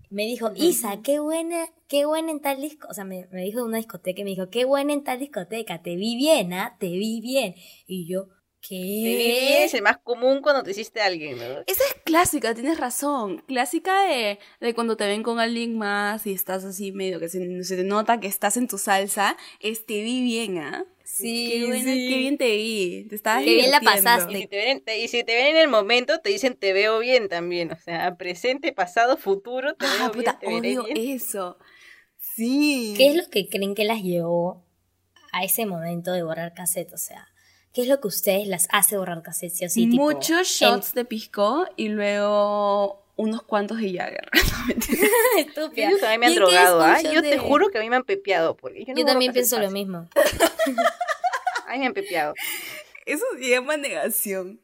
[0.09, 2.87] Me dijo, Isa, qué buena, qué buena en tal disco.
[2.89, 5.19] O sea, me, me dijo de una discoteca y me dijo, qué buena en tal
[5.19, 5.81] discoteca.
[5.81, 6.77] Te vi bien, ¿ah?
[6.79, 7.55] Te vi bien.
[7.85, 8.27] Y yo,
[8.61, 9.63] ¿qué?
[9.65, 11.43] Es el más común cuando te hiciste a alguien, ¿no?
[11.67, 13.39] Esa es clásica, tienes razón.
[13.47, 17.63] Clásica de, de cuando te ven con alguien más y estás así medio que se,
[17.63, 19.35] se te nota que estás en tu salsa.
[19.59, 20.85] Es te vi bien, ¿ah?
[21.03, 22.07] Sí, qué, buena- sí.
[22.09, 23.05] qué bien te vi.
[23.09, 24.31] Te estabas Qué bien la pasaste.
[24.37, 26.71] Y si, te ven, te- y si te ven en el momento, te dicen te
[26.71, 27.71] veo bien también.
[27.73, 30.97] O sea, presente, pasado, futuro, te Ah, veo puta, bien, te odio bien.
[31.15, 31.57] eso.
[32.17, 32.93] Sí.
[32.95, 34.63] ¿Qué es lo que creen que las llevó
[35.33, 36.93] a ese momento de borrar cassette?
[36.93, 37.27] O sea,
[37.73, 39.53] ¿qué es lo que a ustedes las hace borrar cassette?
[39.53, 44.29] Sí o sí, tipo, Muchos shots de pisco y luego unos cuantos de Jagger.
[45.37, 45.87] Estúpida.
[45.87, 47.01] Ellos también me han ¿Y en qué es drogado, ¿ah?
[47.01, 48.57] Yo te de- juro que a mí me han pepeado.
[48.57, 50.09] Porque yo, no Yo borro también pienso lo mismo.
[51.67, 52.33] A mí me han pepeado.
[53.05, 54.61] Eso se llama negación.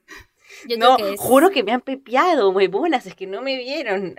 [0.68, 1.20] Yo no, creo que es...
[1.20, 4.16] juro que me han pepeado, huevonas, es que no me vieron.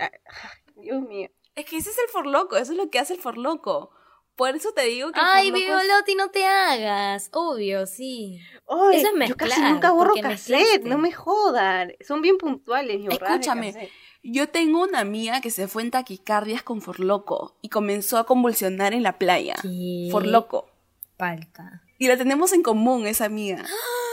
[0.76, 1.30] Dios mío.
[1.54, 3.90] Es que ese es el forloco, eso es lo que hace el forloco.
[4.38, 7.28] Por eso te digo que Ay, forloco es- Violotti, no te hagas.
[7.32, 8.40] Obvio, sí.
[8.68, 10.88] Ay, Eso es yo casi nunca borro cassette, mezclaste.
[10.88, 11.92] no me jodan.
[12.06, 13.90] Son bien puntuales de Escúchame.
[14.22, 18.94] Yo tengo una amiga que se fue en taquicardias con forloco y comenzó a convulsionar
[18.94, 19.56] en la playa.
[19.60, 20.08] ¿Qué?
[20.12, 20.70] Forloco.
[21.16, 21.82] Palta.
[21.98, 23.64] Y la tenemos en común, esa amiga.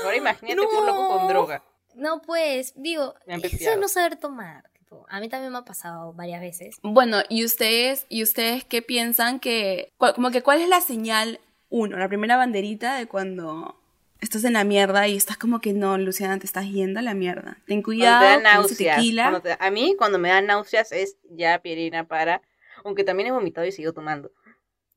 [0.03, 0.63] Ahora imagínate No.
[0.69, 1.63] por loco con droga.
[1.93, 4.69] No, pues, digo, eso es no saber tomar.
[4.86, 6.78] Tipo, a mí también me ha pasado varias veces.
[6.84, 11.39] Bueno, ¿y ustedes, y ustedes qué piensan que, cuál- como que cuál es la señal,
[11.69, 13.76] uno, la primera banderita de cuando
[14.21, 17.13] estás en la mierda y estás como que no, Luciana, te estás yendo a la
[17.13, 17.58] mierda.
[17.67, 18.95] Ten Cuando cuidado, te da con ese náuseas.
[18.98, 19.24] tequila.
[19.24, 22.41] cuando te- a mí, cuando me dan náuseas, es ya Pierina para.
[22.84, 24.32] Aunque también he vomitado y sigo tomando.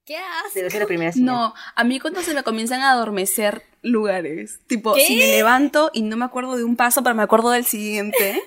[0.05, 1.17] ¿Qué haces?
[1.17, 4.61] No, a mí cuando se me comienzan a adormecer lugares.
[4.67, 5.03] Tipo, ¿Qué?
[5.03, 8.43] si me levanto y no me acuerdo de un paso, pero me acuerdo del siguiente,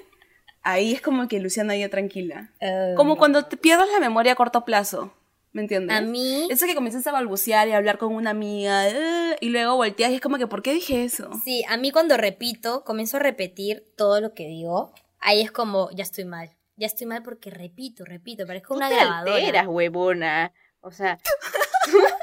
[0.63, 2.51] ahí es como que Luciana ya tranquila.
[2.59, 5.13] Eh, Como cuando te pierdas la memoria a corto plazo.
[5.53, 5.97] ¿Me entiendes?
[5.97, 9.49] A mí, Eso que comienzas a balbucear y a hablar con una amiga eh, y
[9.49, 11.29] luego volteas y es como que, ¿por qué dije eso?
[11.43, 15.89] sí, a mí cuando repito, comienzo a repetir todo lo que digo, ahí es como,
[15.91, 16.51] ya estoy mal.
[16.77, 19.35] Ya estoy mal porque repito, repito, parezco Tú una te grabadora.
[19.35, 20.53] alteras, huevona.
[20.79, 21.19] O sea,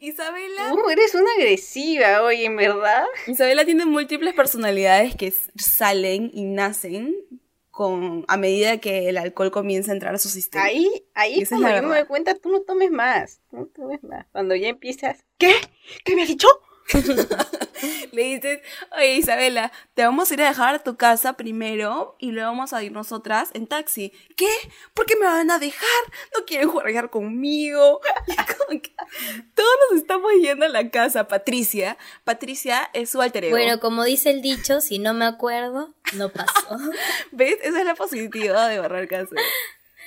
[0.00, 0.70] Isabela.
[0.70, 3.04] tú eres una agresiva, oye, en verdad.
[3.26, 7.14] Isabela tiene múltiples personalidades que salen y nacen
[7.70, 10.64] con a medida que el alcohol comienza a entrar a su sistema.
[10.64, 13.40] Ahí, ahí es cuando la yo me doy cuenta, tú no tomes más.
[13.52, 14.26] No tomes más.
[14.32, 15.52] Cuando ya empiezas, ¿qué?
[16.04, 16.48] ¿Qué me has dicho?
[18.12, 18.60] Le dices,
[18.96, 22.72] oye Isabela, te vamos a ir a dejar a tu casa primero y luego vamos
[22.72, 24.12] a ir nosotras en taxi.
[24.36, 24.48] ¿Qué?
[24.94, 25.88] ¿Por qué me van a dejar?
[26.36, 28.00] No quieren jugar conmigo.
[29.54, 31.28] Todos nos estamos yendo a la casa.
[31.28, 33.56] Patricia, Patricia es su alter ego.
[33.56, 36.78] Bueno, como dice el dicho, si no me acuerdo, no pasó.
[37.32, 37.56] ¿Ves?
[37.62, 39.36] Esa es la positiva de barrer casa.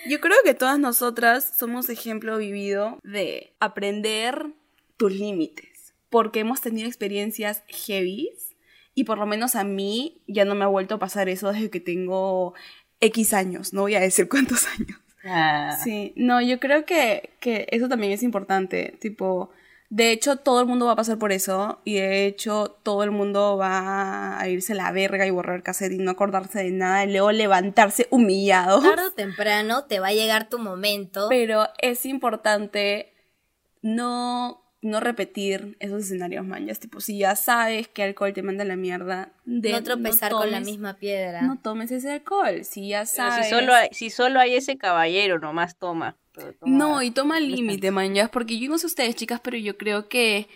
[0.06, 4.48] Yo creo que todas nosotras somos ejemplo vivido de aprender
[4.98, 5.73] tus límites.
[6.14, 8.54] Porque hemos tenido experiencias heavies
[8.94, 11.72] y por lo menos a mí ya no me ha vuelto a pasar eso desde
[11.72, 12.54] que tengo
[13.00, 13.74] X años.
[13.74, 15.00] No voy a decir cuántos años.
[15.26, 18.96] Ah, Sí, no, yo creo que, que eso también es importante.
[19.02, 19.50] Tipo,
[19.90, 21.82] de hecho, todo el mundo va a pasar por eso.
[21.84, 25.94] Y de hecho, todo el mundo va a irse a la verga y borrar cassette
[25.94, 27.06] y no acordarse de nada.
[27.06, 28.84] Y luego levantarse humillado.
[28.84, 31.26] Tarde o temprano te va a llegar tu momento.
[31.28, 33.14] Pero es importante
[33.84, 36.80] no, no repetir esos escenarios manjas.
[36.80, 40.52] Tipo, si ya sabes que alcohol te manda a la mierda, de, no tropezar con
[40.52, 41.42] la misma piedra.
[41.42, 42.64] No tomes ese alcohol.
[42.64, 43.48] Si ya sabes.
[43.48, 46.18] si solo, hay, si solo hay ese caballero, nomás toma.
[46.34, 50.10] Toma- No, y toma límite, manjas, porque yo no sé ustedes, chicas, pero yo creo
[50.10, 50.48] que,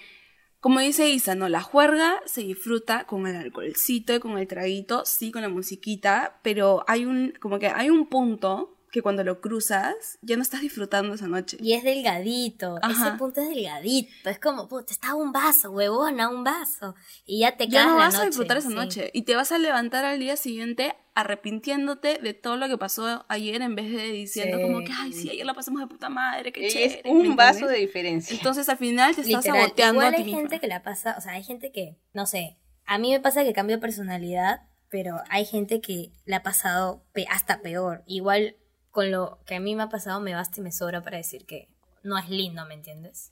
[0.59, 5.05] como dice Isa, no, la juerga se disfruta con el alcoholcito y con el traguito,
[5.05, 9.41] sí, con la musiquita, pero hay un, como que hay un punto que cuando lo
[9.41, 11.58] cruzas, ya no estás disfrutando esa noche.
[11.60, 12.78] Y es delgadito.
[12.82, 13.10] Ajá.
[13.10, 14.30] Ese punto es delgadito.
[14.30, 16.95] Es como, puta, está un vaso, huevona, un vaso.
[17.26, 18.76] Y ya te Ya cagas no la vas a disfrutar esa sí.
[18.76, 23.26] noche y te vas a levantar al día siguiente arrepintiéndote de todo lo que pasó
[23.30, 24.63] ayer en vez de diciendo Sí.
[24.63, 27.02] como que, ay, sí, ayer la pasamos de puta madre, qué es chévere.
[27.06, 28.36] ¿me un vaso de diferencia.
[28.36, 29.62] Entonces al final te estás Literal.
[29.63, 30.39] saboteando Igual a ti hay misma.
[30.41, 33.43] gente que la pasa, o sea, hay gente que, no sé, a mí me pasa
[33.43, 38.04] que cambio personalidad, pero hay gente que la ha pasado pe- hasta peor.
[38.08, 38.56] Igual
[38.97, 41.45] con lo que a mí me ha pasado me basta y me sobra para decir
[41.45, 41.67] que
[42.01, 43.31] no es lindo, ¿me entiendes?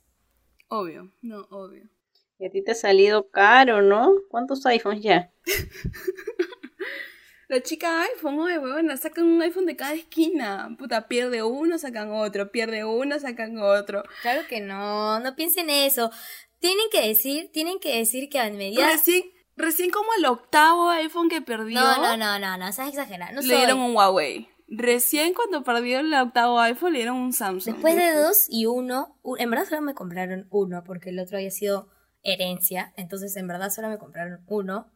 [0.67, 1.89] Obvio, no, obvio.
[2.37, 4.11] Y a ti te ha salido caro, ¿no?
[4.29, 5.31] ¿Cuántos iPhones ya?
[7.47, 10.69] La chica iPhone, oye, huevona, sacan un iPhone de cada esquina.
[10.77, 14.03] Puta, pierde uno, sacan otro, pierde uno, sacan otro.
[14.21, 16.11] Claro que no, no piensen eso.
[16.59, 18.91] Tienen que decir, tienen que decir que a medida...
[18.91, 19.23] Recién,
[19.55, 23.31] recién como el octavo iPhone que perdió, No, no, no, no, no, seas exagerada.
[23.31, 23.57] No le soy.
[23.57, 24.53] dieron un Huawei.
[24.67, 27.75] Recién cuando perdió el octavo iPhone le dieron un Samsung.
[27.75, 31.51] Después de dos y uno, en verdad solo me compraron uno, porque el otro había
[31.51, 31.89] sido
[32.23, 34.91] herencia, entonces en verdad solo me compraron uno.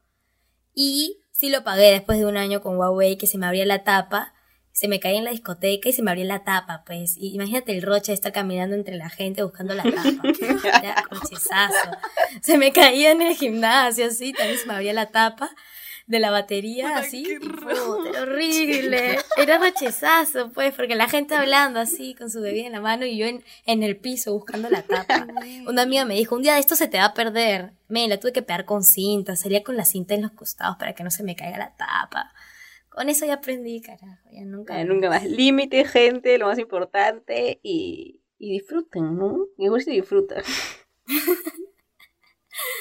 [0.74, 3.84] Y sí lo pagué después de un año con Huawei, que se me abría la
[3.84, 4.34] tapa,
[4.72, 7.16] se me caía en la discoteca y se me abría la tapa, pues.
[7.18, 10.02] Y imagínate el roche está caminando entre la gente buscando la tapa.
[10.82, 11.04] Era.
[12.42, 15.52] Se me caía en el gimnasio, así, también se me abría la tapa
[16.10, 17.24] de la batería, así.
[17.24, 19.20] qué y horrible.
[19.38, 23.16] Era rochezazo, pues, porque la gente hablando así, con su bebida en la mano y
[23.16, 25.28] yo en, en el piso buscando la tapa.
[25.68, 27.74] Una amiga me dijo, un día de esto se te va a perder.
[27.90, 30.94] Me la tuve que pegar con cinta, salía con la cinta en los costados para
[30.94, 32.34] que no se me caiga la tapa.
[32.90, 34.84] Con eso ya aprendí, carajo, ya nunca.
[34.84, 35.24] Nunca más.
[35.26, 37.60] Límite, gente, lo más importante.
[37.62, 39.46] Y, y disfruten, ¿no?
[39.60, 40.42] Igual si disfrutan.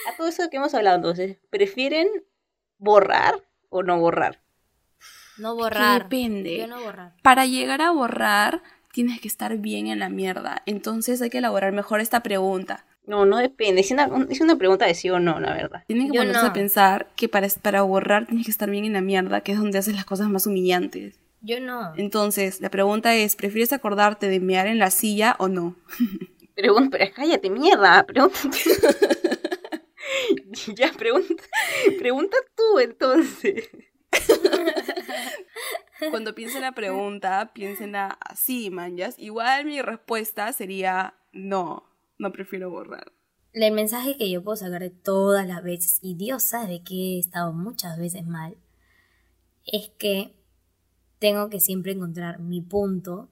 [0.08, 2.08] A todo eso que hemos hablado, entonces, ¿prefieren
[2.78, 3.34] borrar
[3.70, 4.40] o no borrar?
[5.38, 6.04] No borrar.
[6.04, 6.58] depende.
[6.58, 7.14] Yo no borrar.
[7.22, 8.62] Para llegar a borrar,
[8.92, 10.62] tienes que estar bien en la mierda.
[10.66, 12.84] Entonces hay que elaborar mejor esta pregunta.
[13.06, 13.80] No, no depende.
[13.80, 15.84] Es una, es una pregunta de sí o no, la verdad.
[15.86, 16.48] Tienen que Yo ponerse no.
[16.48, 19.58] a pensar que para, para borrar tienes que estar bien en la mierda, que es
[19.58, 21.18] donde haces las cosas más humillantes.
[21.40, 21.94] Yo no.
[21.96, 25.76] Entonces, la pregunta es, ¿prefieres acordarte de mear en la silla o no?
[26.54, 28.04] Pregunta, pero cállate, mierda.
[28.04, 28.36] Pregunta.
[30.76, 31.44] ya, pregunta.
[31.98, 33.68] Pregunta tú entonces.
[36.10, 39.18] Cuando piensen la pregunta, piénsenla así, manjas.
[39.18, 41.84] Igual mi respuesta sería no,
[42.18, 43.12] no prefiero borrar.
[43.52, 47.18] El mensaje que yo puedo sacar de todas las veces, y Dios sabe que he
[47.18, 48.56] estado muchas veces mal,
[49.64, 50.34] es que
[51.18, 53.28] tengo que siempre encontrar mi punto.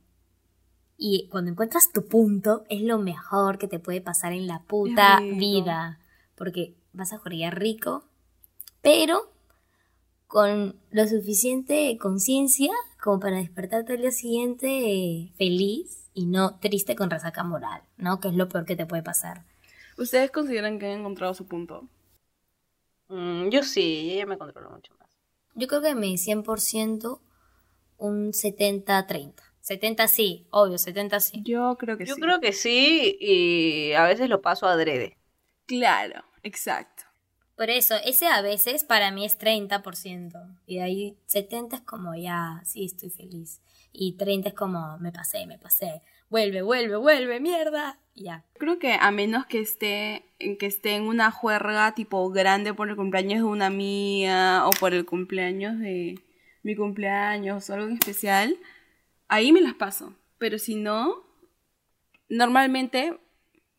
[0.98, 5.20] Y cuando encuentras tu punto, es lo mejor que te puede pasar en la puta
[5.20, 6.00] vida.
[6.36, 8.04] Porque vas a jorrear rico,
[8.82, 9.32] pero
[10.26, 12.72] con lo suficiente conciencia
[13.02, 18.20] como para despertarte al día siguiente eh, feliz y no triste con resaca moral, ¿no?
[18.20, 19.44] Que es lo peor que te puede pasar.
[19.98, 21.88] ¿Ustedes consideran que han encontrado su punto?
[23.08, 25.08] Mm, yo sí, ella me controlo mucho más.
[25.54, 27.20] Yo creo que mi 100%
[27.98, 29.42] un 70-30.
[29.60, 31.42] 70 sí, obvio, 70 sí.
[31.44, 32.20] Yo creo que Yo sí.
[32.20, 35.15] creo que sí y a veces lo paso adrede.
[35.66, 37.04] Claro, exacto.
[37.56, 40.58] Por eso, ese a veces para mí es 30%.
[40.66, 43.62] Y de ahí 70 es como ya, sí, estoy feliz.
[43.92, 46.02] Y 30 es como, me pasé, me pasé.
[46.28, 47.98] Vuelve, vuelve, vuelve, mierda.
[48.14, 48.44] Ya.
[48.58, 52.96] Creo que a menos que esté, que esté en una juerga tipo grande por el
[52.96, 56.20] cumpleaños de una mía o por el cumpleaños de
[56.62, 58.58] mi cumpleaños o algo en especial,
[59.28, 60.14] ahí me las paso.
[60.36, 61.24] Pero si no,
[62.28, 63.18] normalmente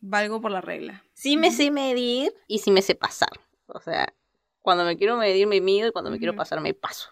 [0.00, 1.04] valgo por la regla.
[1.14, 3.30] Sí me sé medir y sí me sé pasar.
[3.66, 4.12] O sea,
[4.60, 7.10] cuando me quiero medir me mido y cuando me quiero pasar me paso.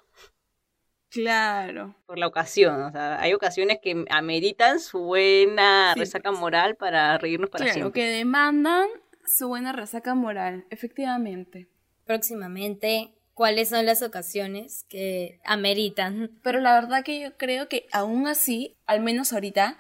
[1.09, 1.95] Claro.
[2.07, 6.41] Por la ocasión, o sea, hay ocasiones que ameritan su buena Sí, resaca pues.
[6.41, 8.03] moral para reírnos para claro, siempre.
[8.03, 8.87] que demandan
[9.25, 11.69] su buena resaca moral, efectivamente.
[12.05, 16.39] Próximamente, ¿cuáles son las ocasiones que ameritan?
[16.43, 19.79] Pero la verdad que yo creo que aún así, al menos ahorita,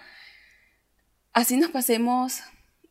[1.33, 2.40] así nos pasemos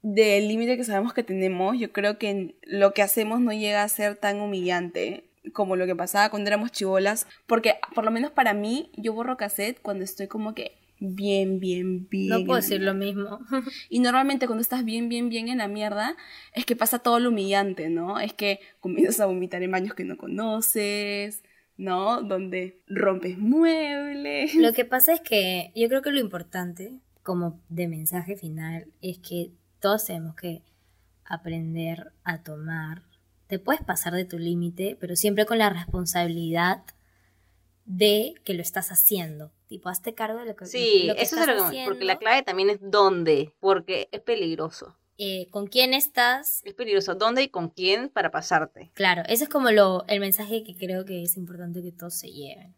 [0.05, 3.87] del límite que sabemos que tenemos, yo creo que lo que hacemos no llega a
[3.87, 8.53] ser tan humillante como lo que pasaba cuando éramos chivolas, porque por lo menos para
[8.53, 12.29] mí, yo borro cassette cuando estoy como que bien, bien, bien.
[12.29, 13.39] No puedo decir lo mismo.
[13.89, 16.15] y normalmente cuando estás bien, bien, bien en la mierda,
[16.53, 18.19] es que pasa todo lo humillante, ¿no?
[18.19, 21.41] Es que comienzas a vomitar en baños que no conoces,
[21.77, 22.21] ¿no?
[22.21, 24.53] Donde rompes muebles.
[24.53, 29.17] Lo que pasa es que yo creo que lo importante, como de mensaje final, es
[29.17, 29.49] que
[29.85, 30.63] todos tenemos que
[31.25, 33.03] aprender a tomar.
[33.45, 36.81] Te puedes pasar de tu límite, pero siempre con la responsabilidad
[37.85, 39.51] de que lo estás haciendo.
[39.67, 42.13] Tipo, hazte cargo de lo que, Sí, lo que eso es lo que, porque la
[42.13, 44.97] haciendo, clave también es dónde, porque es peligroso.
[45.19, 46.61] eh, con quién estás.
[46.63, 48.89] Es peligroso dónde y con quién para pasarte.
[48.95, 52.31] Claro, ese es como lo, el mensaje que creo que es importante que todos se
[52.31, 52.73] lleven.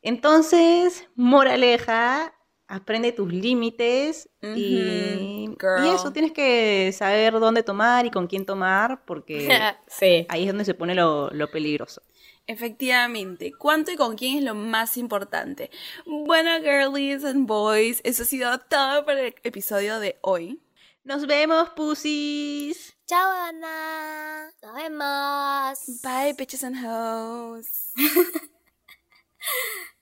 [0.00, 2.32] Entonces, moraleja,
[2.68, 5.48] aprende tus límites y,
[5.94, 9.48] eso tienes que saber dónde tomar y con quién tomar, porque
[9.88, 10.26] sí.
[10.28, 12.02] ahí es donde se pone lo, lo peligroso.
[12.46, 15.70] Efectivamente, ¿cuánto y con quién es lo más importante?
[16.06, 20.60] Bueno, girlies and boys, eso ha sido todo para el episodio de hoy.
[21.04, 22.94] Nos vemos, pussies.
[23.06, 24.50] Chao, Ana.
[24.62, 26.02] Nos vemos.
[26.02, 27.92] Bye, bitches and hoes.